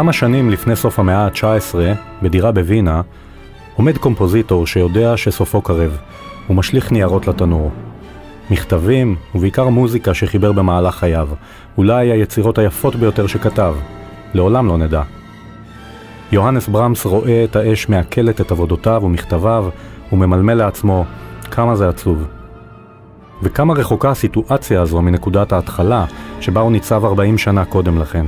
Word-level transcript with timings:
כמה 0.00 0.12
שנים 0.12 0.50
לפני 0.50 0.76
סוף 0.76 0.98
המאה 0.98 1.26
ה-19, 1.26 1.74
בדירה 2.22 2.52
בווינה, 2.52 3.00
עומד 3.76 3.98
קומפוזיטור 3.98 4.66
שיודע 4.66 5.16
שסופו 5.16 5.62
קרב, 5.62 5.98
הוא 6.46 6.56
משליך 6.56 6.92
ניירות 6.92 7.28
לתנור. 7.28 7.70
מכתבים, 8.50 9.16
ובעיקר 9.34 9.68
מוזיקה 9.68 10.14
שחיבר 10.14 10.52
במהלך 10.52 10.94
חייו, 10.94 11.28
אולי 11.78 12.10
היצירות 12.10 12.58
היפות 12.58 12.96
ביותר 12.96 13.26
שכתב. 13.26 13.74
לעולם 14.34 14.66
לא 14.66 14.78
נדע. 14.78 15.02
יוהנס 16.32 16.68
ברמס 16.68 17.06
רואה 17.06 17.44
את 17.44 17.56
האש 17.56 17.88
מעכלת 17.88 18.40
את 18.40 18.50
עבודותיו 18.50 19.00
ומכתביו, 19.04 19.68
וממלמל 20.12 20.54
לעצמו, 20.54 21.04
כמה 21.50 21.76
זה 21.76 21.88
עצוב. 21.88 22.24
וכמה 23.42 23.74
רחוקה 23.74 24.10
הסיטואציה 24.10 24.82
הזו 24.82 25.02
מנקודת 25.02 25.52
ההתחלה, 25.52 26.04
שבה 26.40 26.60
הוא 26.60 26.72
ניצב 26.72 27.04
40 27.04 27.38
שנה 27.38 27.64
קודם 27.64 27.98
לכן. 27.98 28.26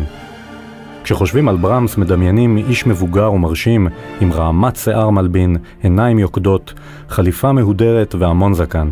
כשחושבים 1.05 1.49
על 1.49 1.57
ברמס 1.57 1.97
מדמיינים 1.97 2.57
איש 2.57 2.87
מבוגר 2.87 3.33
ומרשים, 3.33 3.89
עם 4.21 4.33
רעמת 4.33 4.77
שיער 4.77 5.11
מלבין, 5.11 5.57
עיניים 5.83 6.19
יוקדות, 6.19 6.75
חליפה 7.09 7.53
מהודרת 7.53 8.15
והמון 8.15 8.55
זקן. 8.55 8.89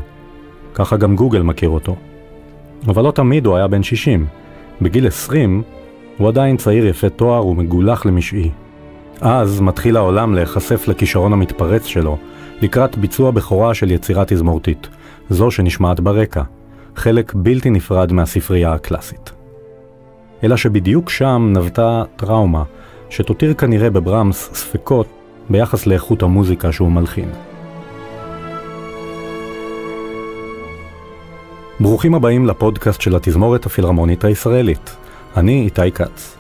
ככה 0.75 0.97
גם 0.97 1.17
גוגל 1.17 1.43
מכיר 1.43 1.69
אותו. 1.69 1.97
אבל 2.89 3.05
לא 3.05 3.11
תמיד 3.11 3.47
הוא 3.47 3.57
היה 3.57 3.69
בן 3.69 3.83
60. 3.83 4.27
בגיל 4.83 5.07
20 5.07 5.63
הוא 6.19 6.29
עדיין 6.29 6.57
צעיר 6.57 6.87
יפה 6.87 7.09
תואר 7.09 7.47
ומגולח 7.47 8.07
למשעי. 8.07 8.51
אז 9.21 9.61
מתחיל 9.61 9.97
העולם 9.97 10.35
להיחשף 10.35 10.89
לכישרון 10.89 11.33
המתפרץ 11.33 11.87
שלו, 11.87 12.19
לקראת 12.63 12.99
ביצוע 12.99 13.31
בכורה 13.31 13.75
של 13.75 13.91
יצירה 13.91 14.25
תזמורתית, 14.27 14.89
זו 15.31 15.51
שנשמעת 15.51 16.01
ברקע, 16.01 16.43
חלק 16.97 17.33
בלתי 17.35 17.71
נפרד 17.71 18.13
מהספרייה 18.13 18.73
הקלאסית. 18.73 19.40
אלא 20.45 20.57
שבדיוק 20.57 21.11
שם 21.11 21.53
נבטה 21.57 22.03
טראומה, 22.17 22.63
שתותיר 23.11 23.55
כנראה 23.55 23.91
בברמס 23.91 24.51
ספקות 24.53 25.07
ביחס 25.51 25.87
לאיכות 25.87 26.23
המוזיקה 26.23 26.73
שהוא 26.73 26.93
מלחין. 26.93 27.29
ברוכים 31.81 32.15
הבאים 32.15 32.47
לפודקאסט 32.47 33.01
של 33.01 33.17
התזמורת 33.17 33.67
הפילהרמונית 33.67 34.25
הישראלית. 34.25 34.97
אני 35.37 35.63
איתי 35.63 35.93
כץ. 35.93 36.37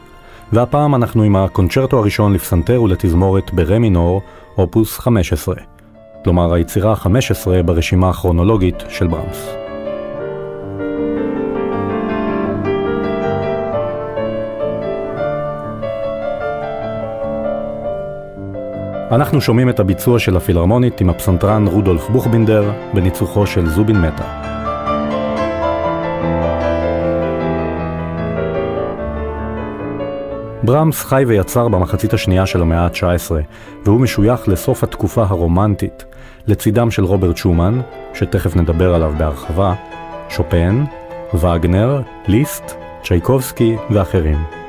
והפעם 0.52 0.94
אנחנו 0.94 1.22
עם 1.22 1.36
הקונצ'רטו 1.36 1.98
הראשון 1.98 2.32
לפסנתר 2.32 2.82
ולתזמורת 2.82 3.52
ברה 3.52 3.78
מינור, 3.78 4.22
אופוס 4.58 4.98
15. 4.98 5.54
כלומר 6.24 6.54
היצירה 6.54 6.92
ה-15 6.92 7.62
ברשימה 7.64 8.08
הכרונולוגית 8.08 8.82
של 8.88 9.06
ברמס. 9.06 9.59
אנחנו 19.10 19.40
שומעים 19.40 19.68
את 19.68 19.80
הביצוע 19.80 20.18
של 20.18 20.36
הפילהרמונית 20.36 21.00
עם 21.00 21.10
הפסנתרן 21.10 21.66
רודולף 21.66 22.08
בוכבינדר 22.08 22.72
בניצוחו 22.94 23.46
של 23.46 23.66
זובין 23.66 24.00
מטה. 24.00 24.42
ברמס 30.62 31.04
חי 31.04 31.24
ויצר 31.26 31.68
במחצית 31.68 32.14
השנייה 32.14 32.46
של 32.46 32.62
המאה 32.62 32.84
ה-19, 32.84 33.32
והוא 33.84 34.00
משוייך 34.00 34.48
לסוף 34.48 34.84
התקופה 34.84 35.22
הרומנטית, 35.22 36.04
לצידם 36.46 36.90
של 36.90 37.04
רוברט 37.04 37.36
שומן, 37.36 37.80
שתכף 38.14 38.56
נדבר 38.56 38.94
עליו 38.94 39.12
בהרחבה, 39.18 39.74
שופן, 40.28 40.84
וגנר, 41.34 42.02
ליסט, 42.28 42.74
צ'ייקובסקי 43.02 43.76
ואחרים. 43.90 44.59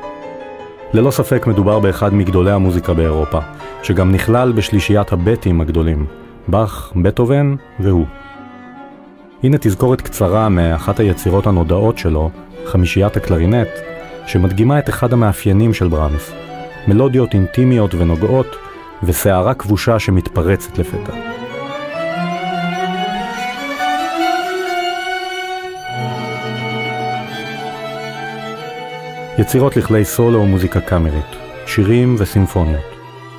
ללא 0.94 1.10
ספק 1.10 1.46
מדובר 1.46 1.78
באחד 1.78 2.14
מגדולי 2.14 2.50
המוזיקה 2.50 2.94
באירופה, 2.94 3.38
שגם 3.82 4.12
נכלל 4.12 4.52
בשלישיית 4.52 5.12
הבטים 5.12 5.60
הגדולים, 5.60 6.06
באך, 6.48 6.92
בטהובן 6.96 7.54
והוא. 7.80 8.06
הנה 9.42 9.56
תזכורת 9.60 10.00
קצרה 10.00 10.48
מאחת 10.48 11.00
היצירות 11.00 11.46
הנודעות 11.46 11.98
שלו, 11.98 12.30
חמישיית 12.64 13.16
הקלרינט, 13.16 13.68
שמדגימה 14.26 14.78
את 14.78 14.88
אחד 14.88 15.12
המאפיינים 15.12 15.74
של 15.74 15.88
ברמס, 15.88 16.32
מלודיות 16.88 17.34
אינטימיות 17.34 17.94
ונוגעות, 17.94 18.56
וסערה 19.02 19.54
כבושה 19.54 19.98
שמתפרצת 19.98 20.78
לפתע. 20.78 21.31
יצירות 29.38 29.76
לכלי 29.76 30.04
סולו 30.04 30.40
ומוזיקה 30.40 30.80
קאמרית, 30.80 31.36
שירים 31.66 32.16
וסימפוניות. 32.18 32.80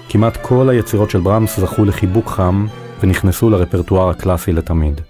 כמעט 0.09 0.37
כל 0.41 0.69
היצירות 0.69 1.09
של 1.09 1.19
ברמס 1.19 1.59
זכו 1.59 1.85
לחיבוק 1.85 2.27
חם 2.27 2.65
ונכנסו 2.99 3.49
לרפרטואר 3.49 4.09
הקלאסי 4.09 4.51
לתמיד. 4.51 5.01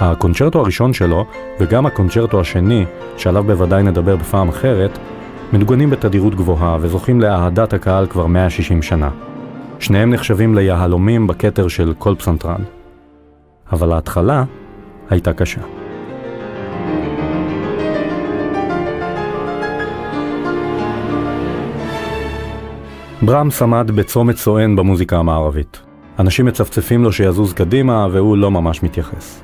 הקונצ'רטו 0.00 0.60
הראשון 0.60 0.92
שלו, 0.92 1.26
וגם 1.60 1.86
הקונצ'רטו 1.86 2.40
השני, 2.40 2.84
שעליו 3.16 3.44
בוודאי 3.44 3.82
נדבר 3.82 4.16
בפעם 4.16 4.48
אחרת, 4.48 4.98
מנוגנים 5.52 5.90
בתדירות 5.90 6.34
גבוהה 6.34 6.76
וזוכים 6.80 7.20
לאהדת 7.20 7.72
הקהל 7.72 8.06
כבר 8.06 8.26
160 8.26 8.82
שנה. 8.82 9.10
שניהם 9.78 10.10
נחשבים 10.10 10.54
ליהלומים 10.54 11.26
בכתר 11.26 11.68
של 11.68 11.94
כל 11.98 12.14
פסנתרן. 12.18 12.62
אבל 13.72 13.92
ההתחלה 13.92 14.44
הייתה 15.10 15.32
קשה. 15.32 15.81
ברמס 23.24 23.62
עמד 23.62 23.90
בצומת 23.90 24.36
סואן 24.36 24.76
במוזיקה 24.76 25.18
המערבית. 25.18 25.80
אנשים 26.18 26.46
מצפצפים 26.46 27.04
לו 27.04 27.12
שיזוז 27.12 27.52
קדימה, 27.52 28.06
והוא 28.12 28.36
לא 28.36 28.50
ממש 28.50 28.82
מתייחס. 28.82 29.42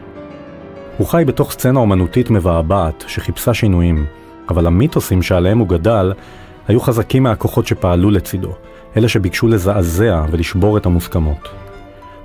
הוא 0.97 1.07
חי 1.07 1.25
בתוך 1.27 1.53
סצנה 1.53 1.81
אומנותית 1.81 2.31
מבעבעת 2.31 3.05
שחיפשה 3.07 3.55
שינויים, 3.55 4.07
אבל 4.49 4.67
המיתוסים 4.67 5.23
שעליהם 5.23 5.59
הוא 5.59 5.69
גדל 5.69 6.13
היו 6.69 6.81
חזקים 6.81 7.23
מהכוחות 7.23 7.67
שפעלו 7.67 8.11
לצידו, 8.11 8.53
אלה 8.97 9.09
שביקשו 9.09 9.49
לזעזע 9.49 10.25
ולשבור 10.31 10.77
את 10.77 10.87
המוסכמות. 10.87 11.49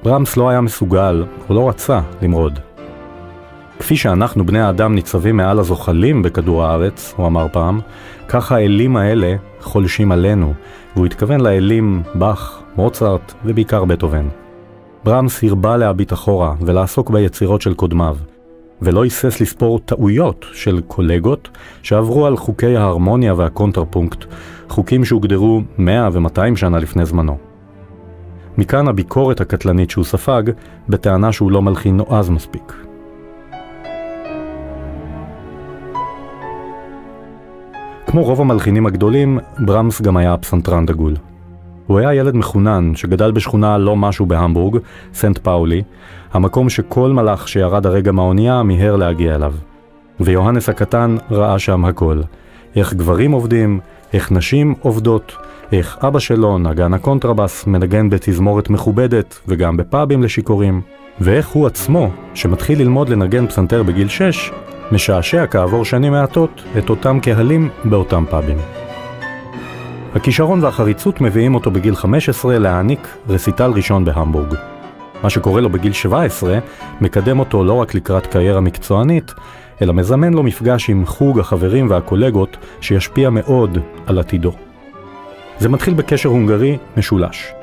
ברמס 0.03 0.37
לא 0.37 0.49
היה 0.49 0.61
מסוגל, 0.61 1.25
או 1.49 1.55
לא 1.55 1.69
רצה, 1.69 2.01
למרוד. 2.21 2.59
כפי 3.83 3.95
שאנחנו 3.95 4.45
בני 4.45 4.59
האדם 4.59 4.95
ניצבים 4.95 5.37
מעל 5.37 5.59
הזוחלים 5.59 6.21
בכדור 6.21 6.63
הארץ, 6.63 7.13
הוא 7.17 7.27
אמר 7.27 7.47
פעם, 7.51 7.79
כך 8.27 8.51
האלים 8.51 8.97
האלה 8.97 9.35
חולשים 9.61 10.11
עלינו, 10.11 10.53
והוא 10.95 11.05
התכוון 11.05 11.41
לאלים 11.41 12.03
באך, 12.15 12.61
מוצרט 12.75 13.33
ובעיקר 13.45 13.85
בטהובן. 13.85 14.27
ברמס 15.03 15.43
הרבה 15.43 15.77
להביט 15.77 16.13
אחורה 16.13 16.55
ולעסוק 16.61 17.09
ביצירות 17.09 17.61
של 17.61 17.73
קודמיו, 17.73 18.17
ולא 18.81 19.03
היסס 19.03 19.41
לספור 19.41 19.79
טעויות 19.79 20.45
של 20.53 20.81
קולגות 20.87 21.49
שעברו 21.81 22.25
על 22.25 22.37
חוקי 22.37 22.77
ההרמוניה 22.77 23.33
והקונטרפונקט, 23.33 24.25
חוקים 24.69 25.05
שהוגדרו 25.05 25.61
100 25.77 26.09
ו-200 26.13 26.55
שנה 26.55 26.79
לפני 26.79 27.05
זמנו. 27.05 27.37
מכאן 28.57 28.87
הביקורת 28.87 29.41
הקטלנית 29.41 29.89
שהוא 29.89 30.05
ספג, 30.05 30.43
בטענה 30.89 31.31
שהוא 31.31 31.51
לא 31.51 31.61
מלחין 31.61 31.97
נועז 31.97 32.29
מספיק. 32.29 32.73
כמו 38.13 38.23
רוב 38.23 38.41
המלחינים 38.41 38.85
הגדולים, 38.85 39.39
ברמס 39.59 40.01
גם 40.01 40.17
היה 40.17 40.37
פסנתרן 40.37 40.85
דגול. 40.85 41.15
הוא 41.87 41.99
היה 41.99 42.13
ילד 42.13 42.35
מחונן 42.35 42.91
שגדל 42.95 43.31
בשכונה 43.31 43.77
לא 43.77 43.95
משהו 43.95 44.25
בהמבורג, 44.25 44.77
סנט 45.13 45.37
פאולי, 45.37 45.81
המקום 46.33 46.69
שכל 46.69 47.11
מלאך 47.11 47.47
שירד 47.47 47.85
הרגע 47.85 48.11
מהאונייה 48.11 48.63
מיהר 48.63 48.95
להגיע 48.95 49.35
אליו. 49.35 49.53
ויוהנס 50.19 50.69
הקטן 50.69 51.15
ראה 51.31 51.59
שם 51.59 51.85
הכל. 51.85 52.21
איך 52.75 52.93
גברים 52.93 53.31
עובדים, 53.31 53.79
איך 54.13 54.31
נשים 54.31 54.75
עובדות, 54.81 55.35
איך 55.71 55.97
אבא 56.01 56.19
שלו, 56.19 56.57
נגן 56.57 56.93
הקונטרבס, 56.93 57.67
מנגן 57.67 58.09
בתזמורת 58.09 58.69
מכובדת 58.69 59.39
וגם 59.47 59.77
בפאבים 59.77 60.23
לשיכורים, 60.23 60.81
ואיך 61.21 61.47
הוא 61.47 61.67
עצמו, 61.67 62.09
שמתחיל 62.33 62.79
ללמוד 62.79 63.09
לנגן 63.09 63.47
פסנתר 63.47 63.83
בגיל 63.83 64.07
6, 64.07 64.51
משעשע 64.91 65.45
כעבור 65.47 65.85
שנים 65.85 66.11
מעטות 66.11 66.63
את 66.77 66.89
אותם 66.89 67.19
קהלים 67.19 67.69
באותם 67.85 68.25
פאבים. 68.29 68.57
הכישרון 70.15 70.63
והחריצות 70.63 71.21
מביאים 71.21 71.55
אותו 71.55 71.71
בגיל 71.71 71.95
15 71.95 72.59
להעניק 72.59 73.07
רסיטל 73.29 73.71
ראשון 73.71 74.05
בהמבורג. 74.05 74.55
מה 75.23 75.29
שקורה 75.29 75.61
לו 75.61 75.69
בגיל 75.69 75.93
17 75.93 76.59
מקדם 77.01 77.39
אותו 77.39 77.63
לא 77.63 77.73
רק 77.73 77.95
לקראת 77.95 78.27
קריירה 78.27 78.61
מקצוענית, 78.61 79.33
אלא 79.81 79.93
מזמן 79.93 80.33
לו 80.33 80.43
מפגש 80.43 80.89
עם 80.89 81.05
חוג 81.05 81.39
החברים 81.39 81.89
והקולגות 81.89 82.57
שישפיע 82.81 83.29
מאוד 83.29 83.77
על 84.05 84.19
עתידו. 84.19 84.51
זה 85.59 85.69
מתחיל 85.69 85.93
בקשר 85.93 86.29
הונגרי 86.29 86.77
משולש. 86.97 87.53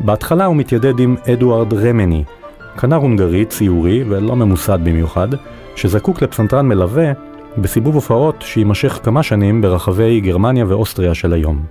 בהתחלה 0.00 0.44
הוא 0.44 0.56
מתיידד 0.56 1.00
עם 1.00 1.16
אדוארד 1.32 1.74
רמני, 1.74 2.24
כנר 2.80 2.96
הונגרי 2.96 3.44
ציורי 3.44 4.04
ולא 4.08 4.36
ממוסד 4.36 4.78
במיוחד, 4.84 5.28
שזקוק 5.76 6.22
לפסנתרן 6.22 6.68
מלווה 6.68 7.12
בסיבוב 7.58 7.94
הופעות 7.94 8.42
שיימשך 8.46 9.00
כמה 9.02 9.22
שנים 9.22 9.62
ברחבי 9.62 10.20
גרמניה 10.20 10.64
ואוסטריה 10.68 11.14
של 11.14 11.32
היום. 11.32 11.64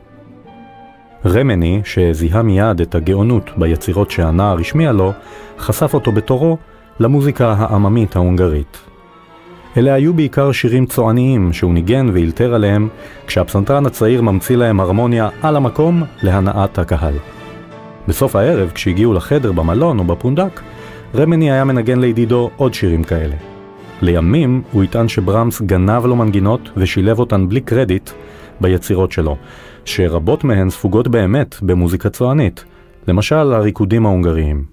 רמני, 1.25 1.81
שזיהה 1.85 2.41
מיד 2.41 2.81
את 2.81 2.95
הגאונות 2.95 3.49
ביצירות 3.57 4.11
שהנער 4.11 4.59
השמיע 4.59 4.91
לו, 4.91 5.11
חשף 5.59 5.93
אותו 5.93 6.11
בתורו 6.11 6.57
למוזיקה 6.99 7.53
העממית 7.57 8.15
ההונגרית. 8.15 8.77
אלה 9.77 9.93
היו 9.93 10.13
בעיקר 10.13 10.51
שירים 10.51 10.85
צועניים 10.85 11.53
שהוא 11.53 11.73
ניגן 11.73 12.09
ואילתר 12.13 12.53
עליהם, 12.53 12.87
כשהפסנתרן 13.27 13.85
הצעיר 13.85 14.21
ממציא 14.21 14.57
להם 14.57 14.79
הרמוניה 14.79 15.29
על 15.41 15.55
המקום 15.55 16.03
להנאת 16.23 16.79
הקהל. 16.79 17.13
בסוף 18.07 18.35
הערב, 18.35 18.71
כשהגיעו 18.75 19.13
לחדר 19.13 19.51
במלון 19.51 19.99
או 19.99 20.03
בפונדק, 20.03 20.61
רמני 21.15 21.51
היה 21.51 21.63
מנגן 21.63 21.99
לידידו 21.99 22.49
עוד 22.57 22.73
שירים 22.73 23.03
כאלה. 23.03 23.54
לימים 24.05 24.61
הוא 24.71 24.83
יטען 24.83 25.07
שברמס 25.07 25.61
גנב 25.61 26.05
לו 26.05 26.15
מנגינות 26.15 26.69
ושילב 26.77 27.19
אותן 27.19 27.49
בלי 27.49 27.61
קרדיט 27.61 28.09
ביצירות 28.61 29.11
שלו, 29.11 29.37
שרבות 29.85 30.43
מהן 30.43 30.69
ספוגות 30.69 31.07
באמת 31.07 31.55
במוזיקה 31.61 32.09
צוענית, 32.09 32.63
למשל 33.07 33.53
הריקודים 33.53 34.05
ההונגריים. 34.05 34.63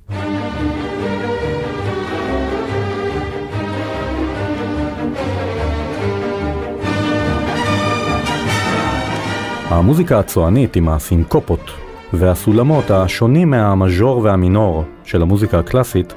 המוזיקה 9.69 10.19
הצוענית 10.19 10.77
עם 10.77 10.89
הסינקופות 10.89 11.71
והסולמות 12.13 12.91
השונים 12.91 13.51
מהמז'ור 13.51 14.19
והמינור 14.19 14.85
של 15.05 15.23
המוזיקה 15.23 15.59
הקלאסית, 15.59 16.15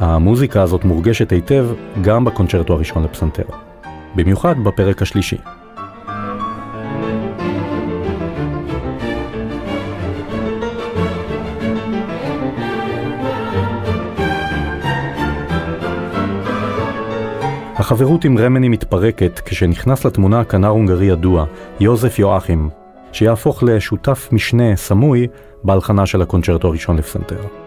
המוזיקה 0.00 0.62
הזאת 0.62 0.84
מורגשת 0.84 1.32
היטב 1.32 1.66
גם 2.02 2.24
בקונצ'רטו 2.24 2.72
הראשון 2.72 3.04
לפסנתר. 3.04 3.42
במיוחד 4.14 4.54
בפרק 4.64 5.02
השלישי. 5.02 5.36
החברות 17.76 18.24
עם 18.24 18.38
רמני 18.38 18.68
מתפרקת 18.68 19.40
כשנכנס 19.44 20.04
לתמונה 20.04 20.44
כנר 20.44 20.68
הונגרי 20.68 21.06
ידוע, 21.06 21.44
יוזף 21.80 22.18
יואכים, 22.18 22.70
שיהפוך 23.12 23.62
לשותף 23.62 24.28
משנה 24.32 24.76
סמוי 24.76 25.26
בהלחנה 25.64 26.06
של 26.06 26.22
הקונצ'רטו 26.22 26.68
הראשון 26.68 26.96
לפסנתר. 26.96 27.59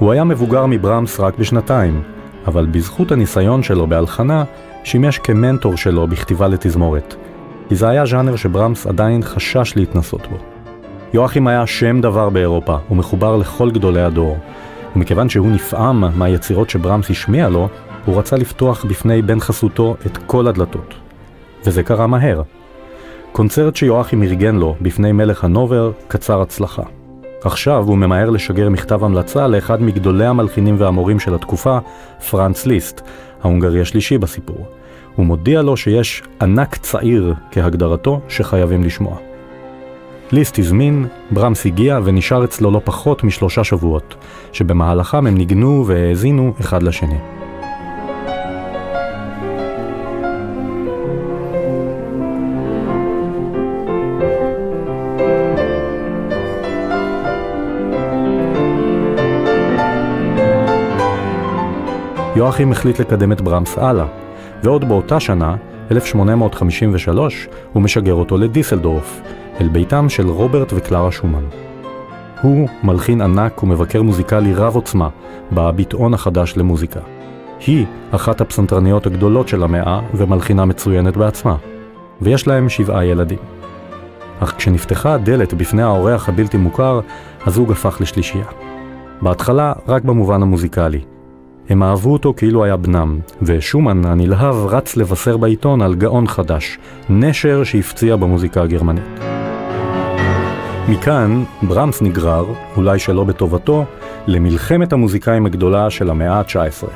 הוא 0.00 0.12
היה 0.12 0.24
מבוגר 0.24 0.66
מברמס 0.66 1.20
רק 1.20 1.38
בשנתיים, 1.38 2.02
אבל 2.46 2.66
בזכות 2.66 3.12
הניסיון 3.12 3.62
שלו 3.62 3.86
בהלחנה, 3.86 4.44
שימש 4.84 5.18
כמנטור 5.18 5.76
שלו 5.76 6.06
בכתיבה 6.06 6.48
לתזמורת, 6.48 7.14
כי 7.68 7.76
זה 7.76 7.88
היה 7.88 8.06
ז'אנר 8.06 8.36
שברמס 8.36 8.86
עדיין 8.86 9.22
חשש 9.22 9.72
להתנסות 9.76 10.26
בו. 10.30 10.36
יואכים 11.14 11.46
היה 11.46 11.66
שם 11.66 12.00
דבר 12.00 12.28
באירופה, 12.28 12.76
ומחובר 12.90 13.36
לכל 13.36 13.70
גדולי 13.70 14.02
הדור, 14.02 14.38
ומכיוון 14.96 15.28
שהוא 15.28 15.50
נפעם 15.50 16.18
מהיצירות 16.18 16.70
שברמס 16.70 17.10
השמיע 17.10 17.48
לו, 17.48 17.68
הוא 18.04 18.18
רצה 18.18 18.36
לפתוח 18.36 18.84
בפני 18.84 19.22
בן 19.22 19.40
חסותו 19.40 19.96
את 20.06 20.18
כל 20.26 20.46
הדלתות. 20.48 20.94
וזה 21.66 21.82
קרה 21.82 22.06
מהר. 22.06 22.42
קונצרט 23.32 23.76
שיואכים 23.76 24.22
ארגן 24.22 24.56
לו 24.56 24.74
בפני 24.80 25.12
מלך 25.12 25.44
הנובר 25.44 25.92
קצר 26.08 26.42
הצלחה. 26.42 26.82
עכשיו 27.44 27.84
הוא 27.86 27.98
ממהר 27.98 28.30
לשגר 28.30 28.68
מכתב 28.68 29.04
המלצה 29.04 29.46
לאחד 29.46 29.82
מגדולי 29.82 30.26
המלחינים 30.26 30.76
והמורים 30.78 31.20
של 31.20 31.34
התקופה, 31.34 31.78
פרנץ 32.30 32.66
ליסט, 32.66 33.00
ההונגרי 33.42 33.80
השלישי 33.80 34.18
בסיפור. 34.18 34.66
הוא 35.16 35.26
מודיע 35.26 35.62
לו 35.62 35.76
שיש 35.76 36.22
ענק 36.42 36.76
צעיר 36.76 37.34
כהגדרתו 37.50 38.20
שחייבים 38.28 38.84
לשמוע. 38.84 39.16
ליסט 40.32 40.58
הזמין, 40.58 41.06
ברמס 41.30 41.66
הגיע 41.66 41.98
ונשאר 42.04 42.44
אצלו 42.44 42.70
לא 42.70 42.80
פחות 42.84 43.24
משלושה 43.24 43.64
שבועות, 43.64 44.14
שבמהלכם 44.52 45.26
הם 45.26 45.36
ניגנו 45.36 45.84
והאזינו 45.86 46.52
אחד 46.60 46.82
לשני. 46.82 47.39
יואכים 62.40 62.72
החליט 62.72 63.00
לקדם 63.00 63.32
את 63.32 63.40
ברמס 63.40 63.78
הלאה, 63.78 64.06
ועוד 64.62 64.88
באותה 64.88 65.20
שנה, 65.20 65.56
1853, 65.90 67.48
הוא 67.72 67.82
משגר 67.82 68.14
אותו 68.14 68.38
לדיסלדורף, 68.38 69.20
אל 69.60 69.68
ביתם 69.68 70.08
של 70.08 70.28
רוברט 70.28 70.72
וקלרה 70.76 71.12
שומן. 71.12 71.44
הוא 72.42 72.68
מלחין 72.82 73.20
ענק 73.20 73.62
ומבקר 73.62 74.02
מוזיקלי 74.02 74.54
רב 74.54 74.74
עוצמה 74.74 75.08
בביטאון 75.52 76.14
החדש 76.14 76.54
למוזיקה. 76.56 77.00
היא 77.66 77.86
אחת 78.10 78.40
הפסנתרניות 78.40 79.06
הגדולות 79.06 79.48
של 79.48 79.62
המאה 79.62 80.00
ומלחינה 80.14 80.64
מצוינת 80.64 81.16
בעצמה, 81.16 81.56
ויש 82.22 82.46
להם 82.46 82.68
שבעה 82.68 83.04
ילדים. 83.04 83.38
אך 84.40 84.54
כשנפתחה 84.56 85.14
הדלת 85.14 85.54
בפני 85.54 85.82
האורח 85.82 86.28
הבלתי 86.28 86.56
מוכר, 86.56 87.00
הזוג 87.46 87.72
הפך 87.72 88.00
לשלישייה. 88.00 88.46
בהתחלה 89.22 89.72
רק 89.88 90.04
במובן 90.04 90.42
המוזיקלי, 90.42 91.00
הם 91.70 91.82
אהבו 91.82 92.12
אותו 92.12 92.34
כאילו 92.36 92.64
היה 92.64 92.76
בנם, 92.76 93.18
ושומן 93.42 94.04
הנלהב 94.04 94.54
רץ 94.66 94.96
לבשר 94.96 95.36
בעיתון 95.36 95.82
על 95.82 95.94
גאון 95.94 96.26
חדש, 96.26 96.78
נשר 97.10 97.64
שהפציע 97.64 98.16
במוזיקה 98.16 98.62
הגרמנית. 98.62 99.20
מכאן 100.88 101.44
ברמס 101.62 102.02
נגרר, 102.02 102.44
אולי 102.76 102.98
שלא 102.98 103.24
בטובתו, 103.24 103.84
למלחמת 104.26 104.92
המוזיקאים 104.92 105.46
הגדולה 105.46 105.90
של 105.90 106.10
המאה 106.10 106.38
ה-19. 106.38 106.88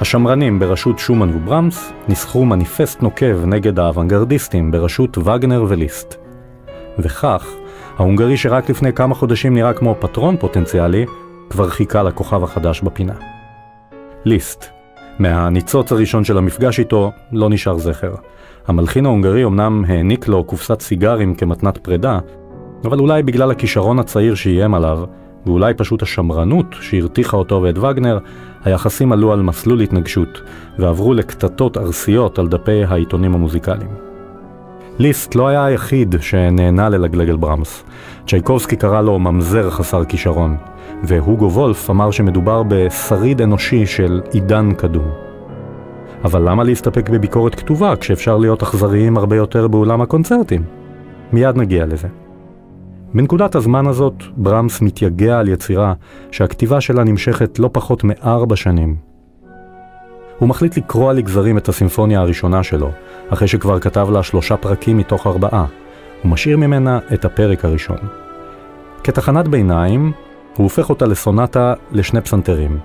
השמרנים 0.00 0.58
בראשות 0.58 0.98
שומן 0.98 1.30
וברמס 1.34 1.92
ניסחו 2.08 2.44
מניפסט 2.44 3.02
נוקב 3.02 3.44
נגד 3.44 3.78
האוונגרדיסטים 3.78 4.70
בראשות 4.70 5.18
וגנר 5.18 5.64
וליסט. 5.68 6.14
וכך, 6.98 7.46
ההונגרי 7.98 8.36
שרק 8.36 8.70
לפני 8.70 8.92
כמה 8.92 9.14
חודשים 9.14 9.54
נראה 9.54 9.72
כמו 9.72 9.94
פטרון 10.00 10.36
פוטנציאלי, 10.36 11.06
כבר 11.50 11.68
חיכה 11.68 12.02
לכוכב 12.02 12.44
החדש 12.44 12.80
בפינה. 12.80 13.35
ליסט. 14.26 14.64
מהניצוץ 15.18 15.92
הראשון 15.92 16.24
של 16.24 16.38
המפגש 16.38 16.78
איתו 16.78 17.12
לא 17.32 17.50
נשאר 17.50 17.78
זכר. 17.78 18.14
המלחין 18.66 19.06
ההונגרי 19.06 19.44
אמנם 19.44 19.84
העניק 19.88 20.28
לו 20.28 20.44
קופסת 20.44 20.80
סיגרים 20.80 21.34
כמתנת 21.34 21.78
פרידה, 21.78 22.18
אבל 22.84 22.98
אולי 22.98 23.22
בגלל 23.22 23.50
הכישרון 23.50 23.98
הצעיר 23.98 24.34
שאיים 24.34 24.74
עליו, 24.74 25.04
ואולי 25.46 25.74
פשוט 25.74 26.02
השמרנות 26.02 26.66
שהרתיחה 26.80 27.36
אותו 27.36 27.62
ואת 27.62 27.78
וגנר, 27.78 28.18
היחסים 28.64 29.12
עלו 29.12 29.32
על 29.32 29.42
מסלול 29.42 29.80
התנגשות, 29.80 30.40
ועברו 30.78 31.14
לקטטות 31.14 31.76
ארסיות 31.76 32.38
על 32.38 32.48
דפי 32.48 32.84
העיתונים 32.84 33.34
המוזיקליים. 33.34 33.90
ליסט 34.98 35.34
לא 35.34 35.48
היה 35.48 35.64
היחיד 35.64 36.14
שנהנה 36.20 36.88
ללגלג 36.88 37.30
על 37.30 37.36
ברמס. 37.36 37.84
צ'ייקובסקי 38.26 38.76
קרא 38.76 39.02
לו 39.02 39.18
ממזר 39.18 39.70
חסר 39.70 40.04
כישרון. 40.04 40.56
והוגו 41.02 41.50
וולף 41.52 41.90
אמר 41.90 42.10
שמדובר 42.10 42.62
בשריד 42.68 43.42
אנושי 43.42 43.86
של 43.86 44.20
עידן 44.32 44.72
קדום. 44.74 45.10
אבל 46.24 46.50
למה 46.50 46.64
להסתפק 46.64 47.08
בביקורת 47.08 47.54
כתובה 47.54 47.96
כשאפשר 47.96 48.36
להיות 48.36 48.62
אכזריים 48.62 49.16
הרבה 49.16 49.36
יותר 49.36 49.68
באולם 49.68 50.00
הקונצרטים? 50.00 50.62
מיד 51.32 51.56
נגיע 51.56 51.86
לזה. 51.86 52.08
בנקודת 53.14 53.54
הזמן 53.54 53.86
הזאת, 53.86 54.14
ברמס 54.36 54.80
מתייגע 54.80 55.38
על 55.38 55.48
יצירה 55.48 55.94
שהכתיבה 56.30 56.80
שלה 56.80 57.04
נמשכת 57.04 57.58
לא 57.58 57.70
פחות 57.72 58.04
מארבע 58.04 58.56
שנים. 58.56 58.96
הוא 60.38 60.48
מחליט 60.48 60.76
לקרוע 60.76 61.12
לגזרים 61.12 61.58
את 61.58 61.68
הסימפוניה 61.68 62.20
הראשונה 62.20 62.62
שלו, 62.62 62.90
אחרי 63.28 63.48
שכבר 63.48 63.80
כתב 63.80 64.08
לה 64.12 64.22
שלושה 64.22 64.56
פרקים 64.56 64.96
מתוך 64.96 65.26
ארבעה. 65.26 65.66
הוא 66.22 66.30
משאיר 66.30 66.56
ממנה 66.56 66.98
את 67.14 67.24
הפרק 67.24 67.64
הראשון. 67.64 67.96
כתחנת 69.04 69.48
ביניים, 69.48 70.12
הוא 70.56 70.64
הופך 70.64 70.90
אותה 70.90 71.06
לסונטה 71.06 71.74
לשני 71.92 72.20
פסנתרים. 72.20 72.78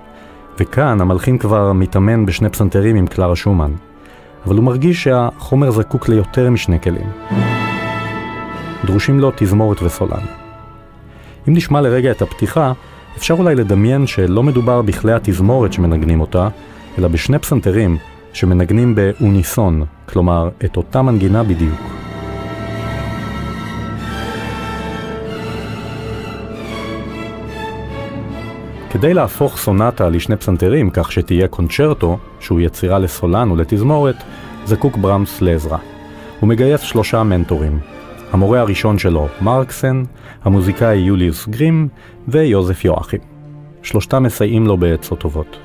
וכאן 0.58 1.00
המלחין 1.00 1.38
כבר 1.38 1.72
מתאמן 1.72 2.26
בשני 2.26 2.48
פסנתרים 2.48 2.96
עם 2.96 3.06
קלרה 3.06 3.36
שומן. 3.36 3.72
אבל 4.46 4.56
הוא 4.56 4.64
מרגיש 4.64 5.04
שהחומר 5.04 5.70
זקוק 5.70 6.08
ליותר 6.08 6.50
משני 6.50 6.80
כלים. 6.80 7.10
דרושים 8.84 9.20
לו 9.20 9.32
תזמורת 9.36 9.82
וסולן. 9.82 10.24
אם 11.48 11.54
נשמע 11.54 11.80
לרגע 11.80 12.10
את 12.10 12.22
הפתיחה, 12.22 12.72
אפשר 13.16 13.34
אולי 13.34 13.54
לדמיין 13.54 14.06
שלא 14.06 14.42
מדובר 14.42 14.82
בכלי 14.82 15.12
התזמורת 15.12 15.72
שמנגנים 15.72 16.20
אותה, 16.20 16.48
אלא 16.98 17.08
בשני 17.08 17.38
פסנתרים 17.38 17.96
שמנגנים 18.32 18.94
באוניסון, 18.94 19.84
כלומר 20.08 20.48
את 20.64 20.76
אותה 20.76 21.02
מנגינה 21.02 21.42
בדיוק. 21.42 21.91
כדי 28.92 29.14
להפוך 29.14 29.56
סונטה 29.56 30.08
לשני 30.08 30.36
פסנתרים 30.36 30.90
כך 30.90 31.12
שתהיה 31.12 31.48
קונצ'רטו, 31.48 32.18
שהוא 32.40 32.60
יצירה 32.60 32.98
לסולן 32.98 33.50
ולתזמורת, 33.50 34.16
זקוק 34.64 34.96
ברמס 34.96 35.42
לעזרה. 35.42 35.78
הוא 36.40 36.48
מגייס 36.48 36.80
שלושה 36.80 37.22
מנטורים. 37.22 37.78
המורה 38.32 38.60
הראשון 38.60 38.98
שלו, 38.98 39.28
מרקסן, 39.40 40.02
המוזיקאי 40.44 40.96
יוליוס 40.96 41.48
גרים 41.48 41.88
ויוזף 42.28 42.84
יואכים. 42.84 43.20
שלושתם 43.82 44.22
מסייעים 44.22 44.66
לו 44.66 44.76
בעצות 44.76 45.18
טובות. 45.20 45.56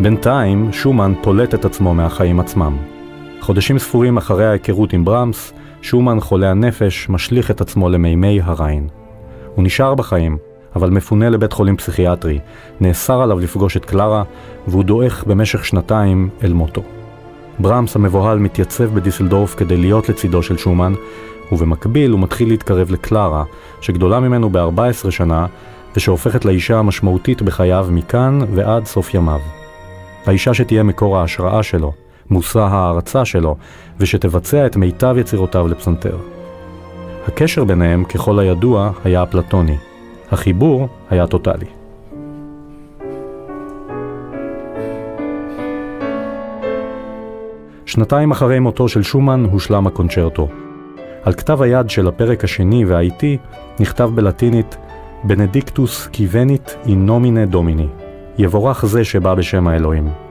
בינתיים, 0.00 0.72
שומן 0.72 1.12
פולט 1.22 1.54
את 1.54 1.64
עצמו 1.64 1.94
מהחיים 1.94 2.40
עצמם. 2.40 2.97
חודשים 3.40 3.78
ספורים 3.78 4.16
אחרי 4.16 4.46
ההיכרות 4.46 4.92
עם 4.92 5.04
ברמס, 5.04 5.52
שומן 5.82 6.20
חולה 6.20 6.50
הנפש 6.50 7.08
משליך 7.08 7.50
את 7.50 7.60
עצמו 7.60 7.88
למימי 7.88 8.40
הריין. 8.42 8.88
הוא 9.54 9.64
נשאר 9.64 9.94
בחיים, 9.94 10.38
אבל 10.76 10.90
מפונה 10.90 11.30
לבית 11.30 11.52
חולים 11.52 11.76
פסיכיאטרי, 11.76 12.38
נאסר 12.80 13.22
עליו 13.22 13.38
לפגוש 13.38 13.76
את 13.76 13.84
קלרה, 13.84 14.22
והוא 14.66 14.84
דועך 14.84 15.24
במשך 15.24 15.64
שנתיים 15.64 16.28
אל 16.44 16.52
מותו. 16.52 16.82
ברמס 17.58 17.96
המבוהל 17.96 18.38
מתייצב 18.38 18.94
בדיסלדורף 18.94 19.54
כדי 19.54 19.76
להיות 19.76 20.08
לצידו 20.08 20.42
של 20.42 20.56
שומן, 20.56 20.92
ובמקביל 21.52 22.10
הוא 22.10 22.20
מתחיל 22.20 22.48
להתקרב 22.48 22.90
לקלרה, 22.90 23.44
שגדולה 23.80 24.20
ממנו 24.20 24.50
ב-14 24.50 25.10
שנה, 25.10 25.46
ושהופכת 25.96 26.44
לאישה 26.44 26.78
המשמעותית 26.78 27.42
בחייו 27.42 27.88
מכאן 27.90 28.38
ועד 28.54 28.86
סוף 28.86 29.14
ימיו. 29.14 29.40
האישה 30.26 30.54
שתהיה 30.54 30.82
מקור 30.82 31.18
ההשראה 31.18 31.62
שלו, 31.62 31.92
מושא 32.30 32.58
ההערצה 32.58 33.24
שלו, 33.24 33.56
ושתבצע 34.00 34.66
את 34.66 34.76
מיטב 34.76 35.14
יצירותיו 35.18 35.68
לפסנתר. 35.68 36.16
הקשר 37.28 37.64
ביניהם, 37.64 38.04
ככל 38.04 38.38
הידוע, 38.38 38.90
היה 39.04 39.22
אפלטוני. 39.22 39.76
החיבור 40.30 40.88
היה 41.10 41.26
טוטאלי. 41.26 41.66
שנתיים 47.86 48.30
אחרי 48.30 48.58
מותו 48.58 48.88
של 48.88 49.02
שומן 49.02 49.44
הושלם 49.50 49.86
הקונצ'רטו. 49.86 50.48
על 51.22 51.32
כתב 51.32 51.62
היד 51.62 51.90
של 51.90 52.08
הפרק 52.08 52.44
השני 52.44 52.84
והאיטי 52.84 53.38
נכתב 53.80 54.10
בלטינית 54.14 54.76
בנדיקטוס 55.24 56.06
קיוונית 56.06 56.76
אינומינה 56.86 57.46
דומיני, 57.46 57.86
יבורך 58.38 58.86
זה 58.86 59.04
שבא 59.04 59.34
בשם 59.34 59.68
האלוהים. 59.68 60.27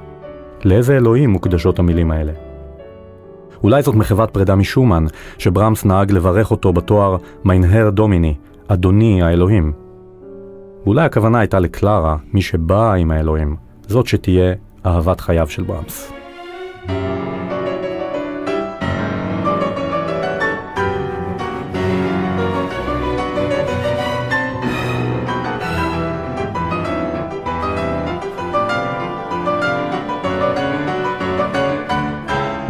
לאיזה 0.65 0.97
אלוהים 0.97 1.29
מוקדשות 1.29 1.79
המילים 1.79 2.11
האלה? 2.11 2.31
אולי 3.63 3.81
זאת 3.81 3.95
מחוות 3.95 4.31
פרידה 4.31 4.55
משומן, 4.55 5.05
שברמס 5.37 5.85
נהג 5.85 6.11
לברך 6.11 6.51
אותו 6.51 6.73
בתואר 6.73 7.17
מיינהר 7.43 7.89
דומיני, 7.89 8.35
אדוני 8.67 9.23
האלוהים. 9.23 9.73
ואולי 10.83 11.05
הכוונה 11.05 11.39
הייתה 11.39 11.59
לקלרה, 11.59 12.17
מי 12.33 12.41
שבאה 12.41 12.93
עם 12.93 13.11
האלוהים, 13.11 13.55
זאת 13.87 14.07
שתהיה 14.07 14.53
אהבת 14.85 15.21
חייו 15.21 15.47
של 15.49 15.63
ברמס. 15.63 16.16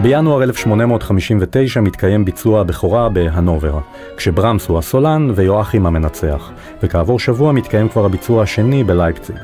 בינואר 0.09 0.43
1859 0.43 1.81
מתקיים 1.81 2.25
ביצוע 2.25 2.61
הבכורה 2.61 3.09
בהנובר, 3.09 3.79
כשברמס 4.17 4.67
הוא 4.67 4.77
הסולן 4.77 5.31
ויואכים 5.35 5.85
המנצח, 5.85 6.51
וכעבור 6.83 7.19
שבוע 7.19 7.51
מתקיים 7.51 7.89
כבר 7.89 8.05
הביצוע 8.05 8.43
השני 8.43 8.83
בלייפציג. 8.83 9.35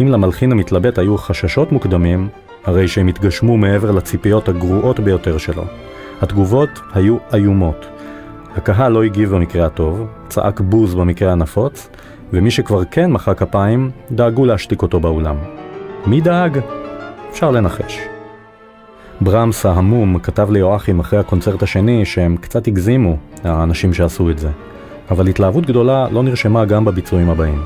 אם 0.00 0.08
למלחין 0.08 0.52
המתלבט 0.52 0.98
היו 0.98 1.18
חששות 1.18 1.72
מוקדמים, 1.72 2.28
הרי 2.64 2.88
שהם 2.88 3.08
התגשמו 3.08 3.56
מעבר 3.56 3.90
לציפיות 3.90 4.48
הגרועות 4.48 5.00
ביותר 5.00 5.38
שלו. 5.38 5.64
התגובות 6.22 6.80
היו 6.94 7.16
איומות. 7.34 7.86
הקהל 8.56 8.92
לא 8.92 9.02
הגיב 9.02 9.34
במקרה 9.34 9.66
הטוב, 9.66 10.06
צעק 10.28 10.60
בוז 10.60 10.94
במקרה 10.94 11.32
הנפוץ, 11.32 11.88
ומי 12.32 12.50
שכבר 12.50 12.84
כן 12.84 13.10
מחא 13.10 13.34
כפיים, 13.34 13.90
דאגו 14.10 14.46
להשתיק 14.46 14.82
אותו 14.82 15.00
באולם. 15.00 15.36
מי 16.06 16.20
דאג? 16.20 16.58
אפשר 17.30 17.50
לנחש. 17.50 18.11
ברמס 19.24 19.66
ההמום 19.66 20.18
כתב 20.18 20.50
ליואכים 20.50 21.00
אחרי 21.00 21.18
הקונצרט 21.18 21.62
השני 21.62 22.04
שהם 22.04 22.36
קצת 22.36 22.66
הגזימו, 22.66 23.16
האנשים 23.44 23.94
שעשו 23.94 24.30
את 24.30 24.38
זה. 24.38 24.50
אבל 25.10 25.28
התלהבות 25.28 25.66
גדולה 25.66 26.08
לא 26.10 26.22
נרשמה 26.22 26.64
גם 26.64 26.84
בביצועים 26.84 27.30
הבאים. 27.30 27.62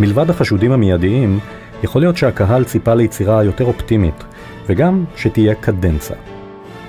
מלבד 0.00 0.30
החשודים 0.30 0.72
המיידיים, 0.72 1.38
יכול 1.82 2.02
להיות 2.02 2.16
שהקהל 2.16 2.64
ציפה 2.64 2.94
ליצירה 2.94 3.44
יותר 3.44 3.64
אופטימית, 3.64 4.24
וגם 4.66 5.04
שתהיה 5.16 5.54
קדנצה. 5.54 6.14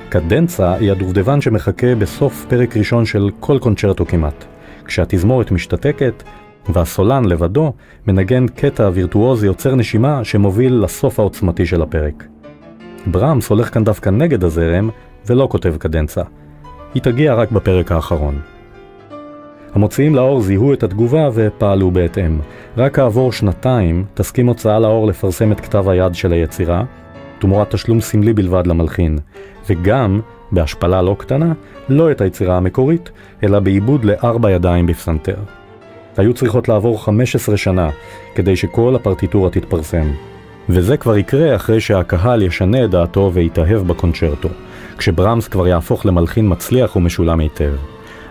קדנצה 0.10 0.74
היא 0.74 0.92
הדובדבן 0.92 1.42
שמחכה 1.42 1.96
בסוף 1.96 2.46
פרק 2.50 2.78
ראשון 2.78 3.06
של 3.06 3.30
כל 3.40 3.60
קונצ'רטו 3.60 4.06
כמעט, 4.06 4.46
כשהתזמורת 4.86 5.52
משתתקת 5.52 6.24
והסולן 6.70 7.26
לבדו 7.26 7.74
מנגן 8.08 8.48
קטע 8.48 8.90
וירטואוזי 8.94 9.46
יוצר 9.46 9.76
נשימה 9.76 10.24
שמוביל 10.24 10.74
לסוף 10.74 11.20
העוצמתי 11.20 11.66
של 11.66 11.82
הפרק. 11.82 12.37
ברמס 13.12 13.50
הולך 13.50 13.74
כאן 13.74 13.84
דווקא 13.84 14.10
נגד 14.10 14.44
הזרם 14.44 14.90
ולא 15.26 15.48
כותב 15.52 15.76
קדנצה. 15.78 16.22
היא 16.94 17.02
תגיע 17.02 17.34
רק 17.34 17.52
בפרק 17.52 17.92
האחרון. 17.92 18.40
המוציאים 19.74 20.16
לאור 20.16 20.42
זיהו 20.42 20.74
את 20.74 20.84
התגובה 20.84 21.30
ופעלו 21.34 21.92
בהתאם. 21.92 22.40
רק 22.78 22.96
כעבור 22.96 23.32
שנתיים 23.32 24.06
תסכים 24.14 24.48
הוצאה 24.48 24.80
לאור 24.80 25.08
לפרסם 25.08 25.52
את 25.52 25.60
כתב 25.60 25.90
היד 25.90 26.16
של 26.16 26.34
היצירה, 26.34 26.84
תמורת 27.40 27.72
תשלום 27.72 28.02
סמלי 28.02 28.34
בלבד 28.34 28.68
למלחין, 28.68 29.18
וגם, 29.70 30.22
בהשפלה 30.52 31.02
לא 31.02 31.16
קטנה, 31.20 31.54
לא 31.90 32.12
את 32.12 32.22
היצירה 32.22 32.58
המקורית, 32.58 33.12
אלא 33.44 33.60
בעיבוד 33.60 34.06
לארבע 34.06 34.52
ידיים 34.52 34.88
בפסנתר. 34.88 35.38
היו 36.18 36.34
צריכות 36.34 36.70
לעבור 36.70 37.04
15 37.04 37.58
שנה 37.58 37.90
כדי 38.36 38.56
שכל 38.56 38.96
הפרטיטורה 38.96 39.50
תתפרסם. 39.50 40.08
וזה 40.70 40.98
כבר 40.98 41.18
יקרה 41.18 41.56
אחרי 41.56 41.80
שהקהל 41.80 42.42
ישנה 42.42 42.84
את 42.86 42.90
דעתו 42.90 43.32
ויתאהב 43.34 43.88
בקונצ'רטו, 43.88 44.50
כשברמס 44.98 45.48
כבר 45.48 45.68
יהפוך 45.68 46.06
למלחין 46.06 46.52
מצליח 46.52 46.96
ומשולם 46.96 47.40
היטב. 47.40 47.74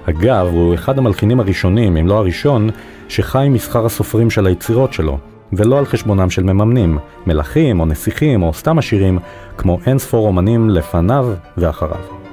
אגב, 0.08 0.46
הוא 0.46 0.74
אחד 0.74 0.98
המלחינים 0.98 1.40
הראשונים, 1.40 1.96
אם 1.96 2.06
לא 2.06 2.18
הראשון, 2.18 2.70
שחי 3.08 3.48
משכר 3.50 3.86
הסופרים 3.86 4.30
של 4.30 4.46
היצירות 4.46 4.92
שלו, 4.92 5.18
ולא 5.52 5.78
על 5.78 5.86
חשבונם 5.86 6.30
של 6.30 6.42
מממנים, 6.42 6.98
מלכים 7.26 7.80
או 7.80 7.86
נסיכים 7.86 8.42
או 8.42 8.54
סתם 8.54 8.78
עשירים, 8.78 9.18
כמו 9.58 9.78
אין 9.86 9.98
ספור 9.98 10.26
אומנים 10.26 10.70
לפניו 10.70 11.26
ואחריו. 11.56 12.25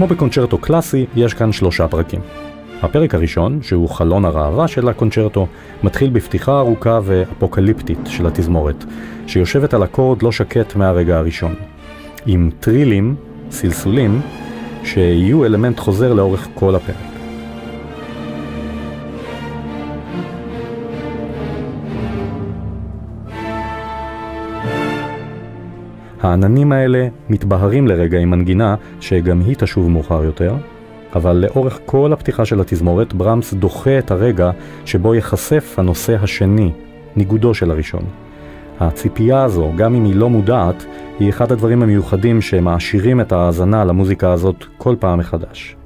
כמו 0.00 0.06
בקונצ'רטו 0.06 0.58
קלאסי, 0.58 1.06
יש 1.16 1.34
כאן 1.34 1.52
שלושה 1.52 1.88
פרקים. 1.88 2.20
הפרק 2.82 3.14
הראשון, 3.14 3.62
שהוא 3.62 3.88
חלון 3.88 4.24
הראווה 4.24 4.68
של 4.68 4.88
הקונצ'רטו, 4.88 5.46
מתחיל 5.82 6.10
בפתיחה 6.10 6.58
ארוכה 6.58 7.00
ואפוקליפטית 7.04 7.98
של 8.06 8.26
התזמורת, 8.26 8.84
שיושבת 9.26 9.74
על 9.74 9.84
אקורד 9.84 10.22
לא 10.22 10.32
שקט 10.32 10.76
מהרגע 10.76 11.18
הראשון. 11.18 11.54
עם 12.26 12.50
טרילים, 12.60 13.14
סלסולים, 13.50 14.20
שיהיו 14.84 15.44
אלמנט 15.44 15.78
חוזר 15.78 16.12
לאורך 16.12 16.48
כל 16.54 16.74
הפרק. 16.74 17.09
העננים 26.22 26.72
האלה 26.72 27.08
מתבהרים 27.30 27.88
לרגע 27.88 28.18
עם 28.18 28.30
מנגינה 28.30 28.74
שגם 29.00 29.40
היא 29.40 29.56
תשוב 29.58 29.90
מאוחר 29.90 30.24
יותר, 30.24 30.54
אבל 31.14 31.36
לאורך 31.36 31.80
כל 31.86 32.12
הפתיחה 32.12 32.44
של 32.44 32.60
התזמורת 32.60 33.14
ברמס 33.14 33.54
דוחה 33.54 33.98
את 33.98 34.10
הרגע 34.10 34.50
שבו 34.84 35.14
ייחשף 35.14 35.74
הנושא 35.78 36.16
השני, 36.22 36.72
ניגודו 37.16 37.54
של 37.54 37.70
הראשון. 37.70 38.04
הציפייה 38.80 39.44
הזו, 39.44 39.72
גם 39.76 39.94
אם 39.94 40.04
היא 40.04 40.14
לא 40.14 40.30
מודעת, 40.30 40.84
היא 41.18 41.30
אחד 41.30 41.52
הדברים 41.52 41.82
המיוחדים 41.82 42.40
שמעשירים 42.40 43.20
את 43.20 43.32
ההאזנה 43.32 43.84
למוזיקה 43.84 44.32
הזאת 44.32 44.64
כל 44.78 44.96
פעם 44.98 45.18
מחדש. 45.18 45.76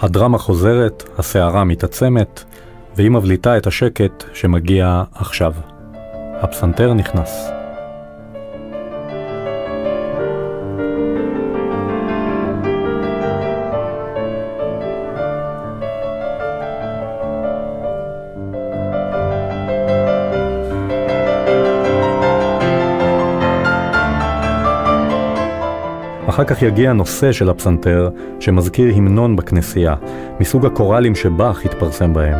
הדרמה 0.00 0.38
חוזרת, 0.38 1.02
הסערה 1.18 1.64
מתעצמת, 1.64 2.44
והיא 2.96 3.10
מבליטה 3.10 3.56
את 3.56 3.66
השקט 3.66 4.24
שמגיע 4.32 5.02
עכשיו. 5.14 5.52
הפסנתר 6.40 6.94
נכנס. 6.94 7.61
אחר 26.32 26.44
כך 26.44 26.62
יגיע 26.62 26.90
הנושא 26.90 27.32
של 27.32 27.50
הפסנתר, 27.50 28.10
שמזכיר 28.40 28.94
המנון 28.96 29.36
בכנסייה, 29.36 29.94
מסוג 30.40 30.66
הקוראלים 30.66 31.14
שבאך 31.14 31.64
התפרסם 31.64 32.14
בהם. 32.14 32.38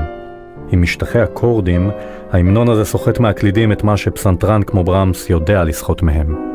עם 0.71 0.83
משטחי 0.83 1.23
אקורדים, 1.23 1.91
ההמנון 2.31 2.69
הזה 2.69 2.85
סוחט 2.85 3.21
מהקלידים 3.21 3.73
את 3.73 3.85
מה 3.85 3.97
שפסנתרן 3.97 4.63
כמו 4.63 4.85
ברמס 4.85 5.31
יודע 5.31 5.65
לסחוט 5.65 6.03
מהם. 6.03 6.52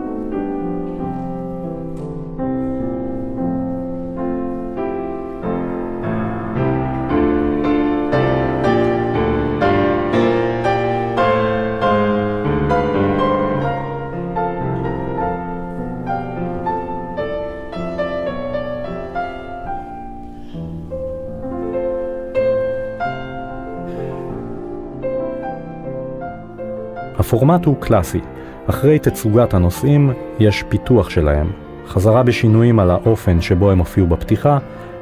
הפורמט 27.28 27.66
הוא 27.66 27.76
קלאסי. 27.80 28.20
אחרי 28.68 29.00
תצוגת 29.00 29.54
הנושאים 29.54 30.14
יש 30.40 30.64
פיתוח 30.70 31.10
שלהם, 31.10 31.48
חזרה 31.88 32.24
בשינויים 32.24 32.80
על 32.80 32.92
האופן 32.92 33.42
שבו 33.42 33.72
הם 33.72 33.80
הופיעו 33.80 34.08
בפתיחה, 34.08 34.58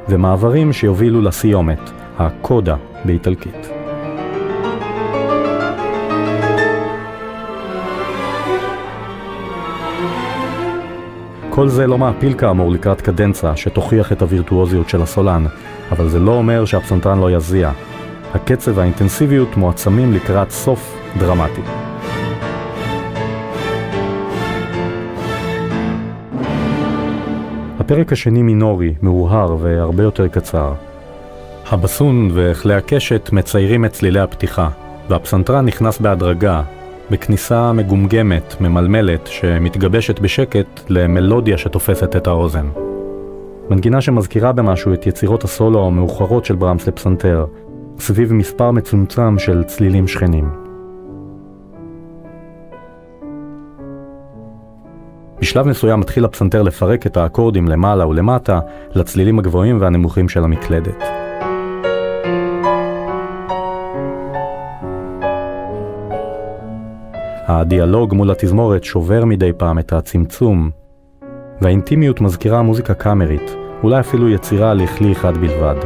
ומעברים 0.08 0.72
שיובילו 0.72 1.22
לסיומת, 1.22 1.90
הקודה 2.18 2.76
באיטלקית. 3.04 3.68
כל 11.50 11.68
זה 11.68 11.86
לא 11.86 11.98
מעפיל 11.98 12.34
כאמור 12.38 12.70
לקראת 12.70 13.00
קדנצה 13.00 13.56
שתוכיח 13.56 14.12
את 14.12 14.22
הווירטואוזיות 14.22 14.88
של 14.88 15.02
הסולן, 15.02 15.44
אבל 15.92 16.08
זה 16.08 16.18
לא 16.18 16.32
אומר 16.32 16.64
שהפסנתרן 16.64 17.18
לא 17.18 17.30
יזיע. 17.30 17.70
הקצב 18.34 18.72
והאינטנסיביות 18.74 19.56
מועצמים 19.56 20.12
לקראת 20.12 20.50
סוף 20.50 20.98
דרמטי. 21.18 21.85
הפרק 27.86 28.12
השני 28.12 28.42
מינורי, 28.42 28.94
מאוהר 29.02 29.56
והרבה 29.60 30.02
יותר 30.02 30.28
קצר. 30.28 30.72
הבסון 31.70 32.30
וכלי 32.34 32.74
הקשת 32.74 33.28
מציירים 33.32 33.84
את 33.84 33.92
צלילי 33.92 34.20
הפתיחה, 34.20 34.68
והפסנתרן 35.08 35.66
נכנס 35.66 35.98
בהדרגה, 35.98 36.62
בכניסה 37.10 37.72
מגומגמת, 37.72 38.54
ממלמלת, 38.60 39.26
שמתגבשת 39.26 40.20
בשקט 40.20 40.80
למלודיה 40.88 41.58
שתופסת 41.58 42.16
את 42.16 42.26
האוזן. 42.26 42.66
מנגינה 43.70 44.00
שמזכירה 44.00 44.52
במשהו 44.52 44.94
את 44.94 45.06
יצירות 45.06 45.44
הסולו 45.44 45.86
המאוחרות 45.86 46.44
של 46.44 46.54
ברמס 46.54 46.88
לפסנתר, 46.88 47.46
סביב 47.98 48.32
מספר 48.32 48.70
מצומצם 48.70 49.38
של 49.38 49.64
צלילים 49.64 50.08
שכנים. 50.08 50.65
בשלב 55.40 55.66
מסוים 55.66 56.00
מתחיל 56.00 56.24
הפסנתר 56.24 56.62
לפרק 56.62 57.06
את 57.06 57.16
האקורדים 57.16 57.68
למעלה 57.68 58.06
ולמטה 58.06 58.60
לצלילים 58.94 59.38
הגבוהים 59.38 59.80
והנמוכים 59.80 60.28
של 60.28 60.44
המקלדת. 60.44 61.02
הדיאלוג 67.48 68.14
מול 68.14 68.30
התזמורת 68.30 68.84
שובר 68.84 69.24
מדי 69.24 69.52
פעם 69.56 69.78
את 69.78 69.92
הצמצום, 69.92 70.70
והאינטימיות 71.60 72.20
מזכירה 72.20 72.62
מוזיקה 72.62 72.94
קאמרית, 72.94 73.56
אולי 73.82 74.00
אפילו 74.00 74.28
יצירה 74.28 74.74
לכלי 74.74 75.12
אחד 75.12 75.36
בלבד. 75.36 75.76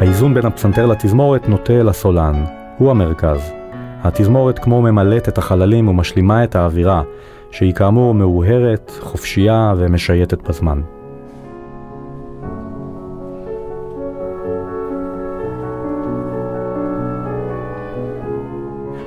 האיזון 0.00 0.34
בין 0.34 0.46
הפסנתר 0.46 0.86
לתזמורת 0.86 1.48
נוטה 1.48 1.82
לסולן, 1.82 2.44
הוא 2.78 2.90
המרכז. 2.90 3.57
התזמורת 4.02 4.58
כמו 4.58 4.82
ממלאת 4.82 5.28
את 5.28 5.38
החללים 5.38 5.88
ומשלימה 5.88 6.44
את 6.44 6.56
האווירה, 6.56 7.02
שהיא 7.50 7.74
כאמור 7.74 8.14
מאוהרת, 8.14 8.92
חופשייה 9.00 9.74
ומשייטת 9.76 10.48
בזמן. 10.48 10.80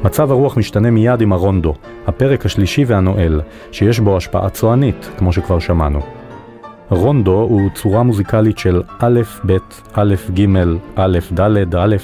מצב 0.04 0.32
הרוח 0.32 0.58
משתנה 0.58 0.92
מיד 0.92 1.22
עם 1.22 1.34
הרונדו, 1.34 1.74
הפרק 2.08 2.46
השלישי 2.46 2.86
והנואל, 2.88 3.42
שיש 3.72 4.00
בו 4.00 4.18
השפעה 4.18 4.50
צוענית, 4.50 5.10
כמו 5.18 5.34
שכבר 5.34 5.60
שמענו. 5.60 6.00
רונדו 6.90 7.40
הוא 7.40 7.70
צורה 7.74 8.04
מוזיקלית 8.04 8.58
של 8.58 8.82
א', 9.00 9.22
ב', 9.46 9.58
א', 9.94 10.16
ג', 10.34 10.46
א', 10.96 11.20
ד', 11.34 11.76
א', 11.76 11.96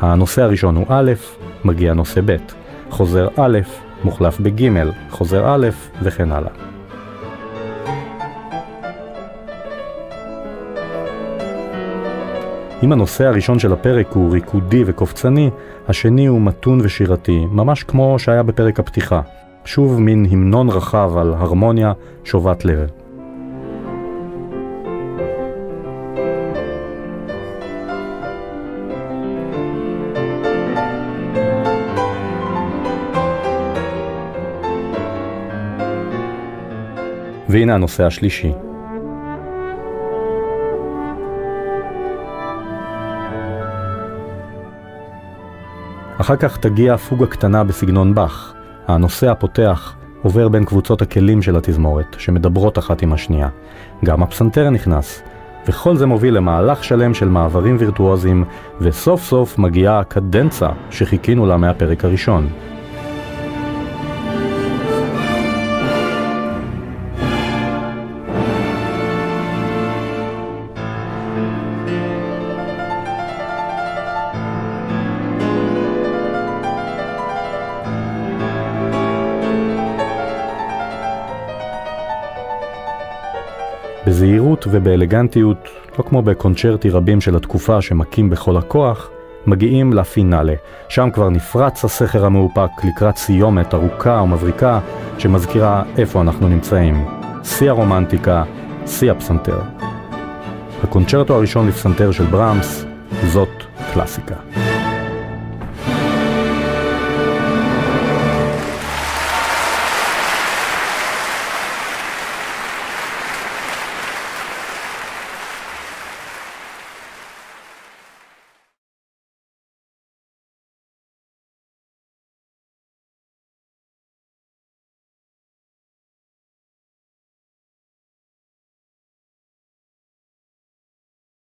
הנושא 0.00 0.42
הראשון 0.42 0.76
הוא 0.76 0.86
א', 0.88 1.12
מגיע 1.64 1.94
נושא 1.94 2.20
ב', 2.24 2.36
חוזר 2.90 3.28
א', 3.36 3.58
מוחלף 4.04 4.40
בג', 4.40 4.70
חוזר 5.10 5.54
א', 5.54 5.68
וכן 6.02 6.32
הלאה. 6.32 6.50
אם 12.82 12.92
הנושא 12.92 13.24
הראשון 13.24 13.58
של 13.58 13.72
הפרק 13.72 14.12
הוא 14.12 14.32
ריקודי 14.32 14.82
וקופצני, 14.86 15.50
השני 15.88 16.26
הוא 16.26 16.40
מתון 16.40 16.80
ושירתי, 16.82 17.46
ממש 17.50 17.82
כמו 17.82 18.18
שהיה 18.18 18.42
בפרק 18.42 18.80
הפתיחה. 18.80 19.20
שוב 19.64 20.00
מין 20.00 20.26
המנון 20.30 20.68
רחב 20.68 21.16
על 21.16 21.34
הרמוניה 21.34 21.92
שובת 22.24 22.64
לב. 22.64 23.03
והנה 37.54 37.74
הנושא 37.74 38.06
השלישי. 38.06 38.52
אחר 46.20 46.36
כך 46.36 46.58
תגיע 46.58 46.96
פוגה 46.96 47.26
קטנה 47.26 47.64
בסגנון 47.64 48.14
באך. 48.14 48.54
הנושא 48.86 49.30
הפותח 49.30 49.96
עובר 50.22 50.48
בין 50.48 50.64
קבוצות 50.64 51.02
הכלים 51.02 51.42
של 51.42 51.56
התזמורת, 51.56 52.16
שמדברות 52.18 52.78
אחת 52.78 53.02
עם 53.02 53.12
השנייה. 53.12 53.48
גם 54.04 54.22
הפסנתר 54.22 54.70
נכנס, 54.70 55.22
וכל 55.68 55.96
זה 55.96 56.06
מוביל 56.06 56.34
למהלך 56.36 56.84
שלם 56.84 57.14
של 57.14 57.28
מעברים 57.28 57.76
וירטואוזיים, 57.80 58.44
וסוף 58.80 59.22
סוף 59.22 59.58
מגיעה 59.58 59.98
הקדנצה 60.00 60.68
שחיכינו 60.90 61.46
לה 61.46 61.56
מהפרק 61.56 62.04
הראשון. 62.04 62.48
ובאלגנטיות, 84.74 85.68
לא 85.98 86.04
כמו 86.04 86.22
בקונצ'רטי 86.22 86.90
רבים 86.90 87.20
של 87.20 87.36
התקופה 87.36 87.82
שמכים 87.82 88.30
בכל 88.30 88.56
הכוח, 88.56 89.10
מגיעים 89.46 89.92
לפינאלה. 89.92 90.54
שם 90.88 91.10
כבר 91.10 91.30
נפרץ 91.30 91.84
הסכר 91.84 92.24
המאופק 92.24 92.70
לקראת 92.84 93.16
סיומת 93.16 93.74
ארוכה 93.74 94.20
ומבריקה 94.24 94.80
שמזכירה 95.18 95.82
איפה 95.98 96.20
אנחנו 96.20 96.48
נמצאים. 96.48 97.04
שיא 97.44 97.70
הרומנטיקה, 97.70 98.44
שיא 98.86 99.10
הפסנתר. 99.10 99.58
הקונצ'רטו 100.82 101.34
הראשון 101.34 101.68
לפסנתר 101.68 102.12
של 102.12 102.24
ברמס, 102.24 102.84
זאת 103.26 103.48
קלאסיקה. 103.92 104.73